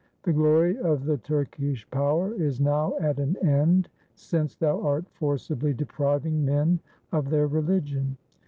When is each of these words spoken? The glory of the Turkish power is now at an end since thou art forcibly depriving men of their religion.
The 0.23 0.33
glory 0.33 0.79
of 0.79 1.05
the 1.05 1.19
Turkish 1.19 1.87
power 1.91 2.33
is 2.33 2.59
now 2.59 2.95
at 2.99 3.19
an 3.19 3.37
end 3.47 3.87
since 4.15 4.55
thou 4.55 4.81
art 4.81 5.05
forcibly 5.11 5.75
depriving 5.75 6.43
men 6.43 6.79
of 7.11 7.29
their 7.29 7.45
religion. 7.45 8.17